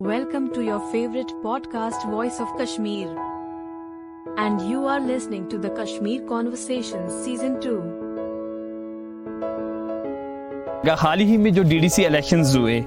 [0.00, 3.08] Welcome to your favorite podcast, Voice of Kashmir.
[4.36, 7.78] And you are listening to the Kashmir Conversations Season 2.
[11.02, 12.80] حال ہی میں جو D D C elections ہوئے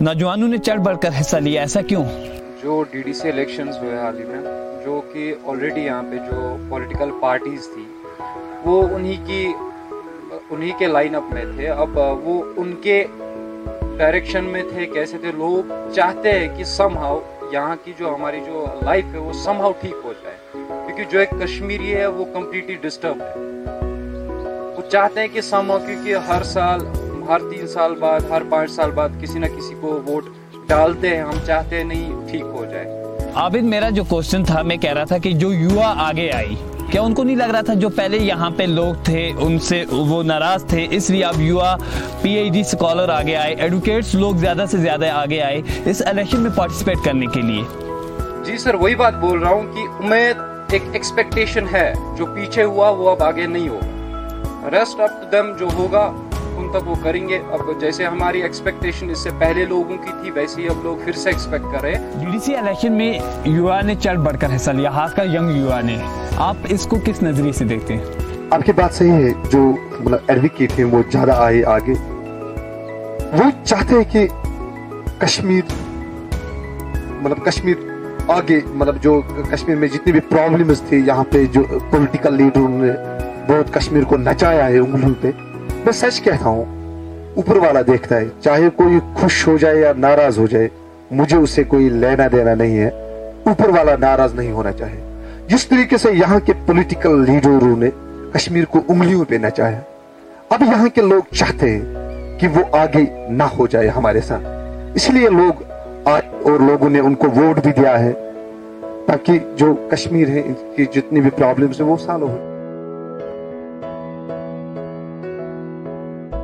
[0.00, 2.04] نوجوانوں نے چڑھ بڑھ کر حصہ لیا ایسا کیوں
[2.62, 4.40] جو ڈی ڈی سی الیکشنز ہوئے حال ہی میں
[4.84, 7.84] جو کہ آلریڈی یہاں پہ جو پولیٹیکل پارٹیز تھی
[8.64, 9.44] وہ انہی کی
[10.50, 12.98] انہی کے لائن اپ میں تھے اب وہ ان کے
[13.98, 17.18] ڈائریکشن میں تھے، کیسے تھے، لوگ چاہتے ہیں کہ سم ہاؤ
[17.52, 20.36] یہاں کی جو ہماری جو لائف ہے وہ سم ہاؤ ٹھیک ہو جائے.
[20.54, 23.32] کیونکہ جو ایک کشمیری ہے وہ کمپلیٹلی ڈسٹرب ہے.
[24.76, 26.86] وہ چاہتے ہیں کہ سم ہاؤ کیونکہ ہر سال،
[27.28, 30.28] ہر تین سال بعد، ہر پانچ سال بعد کسی نہ کسی کو ووٹ
[30.68, 32.86] ڈالتے ہیں، ہم چاہتے ہیں نہیں ٹھیک ہو جائے.
[33.34, 36.54] عابد، میرا جو کوشچن تھا، میں کہہ رہا تھا کہ جو یوا آگے آئی
[36.94, 39.82] کیا ان کو نہیں لگ رہا تھا جو پہلے یہاں پہ لوگ تھے، ان سے
[39.90, 41.74] وہ ناراض تھے، اس لیے اب یوا
[42.22, 46.40] پی ایچ ڈی اسکالر آگے آئے، ایڈوکیٹس لوگ زیادہ سے زیادہ آگے آئے اس الیکشن
[46.40, 47.62] میں پارٹیسپیٹ کرنے کے لیے۔
[48.44, 52.90] جی سر، وہی بات بول رہا ہوں کہ امید ایک ایکسپیکٹیشن ہے، جو پیچھے ہوا
[52.90, 53.80] وہ اب آگے نہیں ہو۔
[54.72, 56.10] ریسٹ اپ دم جو ہوگا
[56.56, 60.30] ان تک وہ کریں گے۔ اب جیسے ہماری ایکسپیکٹیشن اس سے پہلے لوگوں کی تھی
[60.30, 63.18] ویسے ہی اب لوگ پھر سے ایکسپیکٹ کر رہے ہیں۔ ڈی ڈی سی الیکشن میں
[63.44, 65.96] یوا نے چڑھ بڑھ کر حصہ لیا خاص کر ینگ یوا نے۔
[66.36, 68.04] آپ اس کو کس نظریے سے دیکھتے ہیں؟
[68.50, 71.94] آپ کی بات صحیح ہے جو مطلب ایڈوکیٹ ہیں وہ زیادہ آئے آگے۔
[73.32, 74.26] وہ چاہتے ہیں کہ
[75.18, 75.62] کشمیر
[77.20, 77.74] مطلب کشمیر
[78.28, 82.92] آگے مطلب جو کشمیر میں جتنی بھی پرابلمز تھی یہاں پہ جو پولیٹیکل لیڈروں نے
[83.48, 85.30] بہت کشمیر کو نچایا ہے انگلوں پہ۔
[85.84, 86.64] میں سچ کہتا ہوں،
[87.34, 90.68] اوپر والا دیکھتا ہے، چاہے کوئی خوش ہو جائے یا ناراض ہو جائے،
[91.10, 92.88] مجھے اس سے کوئی لینا دینا نہیں ہے۔
[93.46, 95.00] اوپر والا ناراض نہیں ہونا چاہے۔
[95.46, 97.90] جس طریقے سے یہاں کے پولیٹیکل لیڈروں نے
[98.32, 99.80] کشمیر کو انگلیوں پہ نچایا،
[100.48, 101.80] اب یہاں کے لوگ چاہتے ہیں
[102.38, 104.44] کہ وہ آگے نہ ہو جائے ہمارے ساتھ۔
[104.94, 105.62] اس لیے لوگ
[106.04, 108.12] آئے اور لوگوں نے ان کو ووٹ بھی دیا ہے،
[109.06, 112.53] تاکہ جو کشمیر ہے ان کی جتنی بھی پرابلمز ہیں، وہ سالو ہو۔